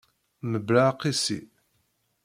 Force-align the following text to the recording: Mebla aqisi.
Mebla 0.51 0.81
aqisi. 0.91 1.39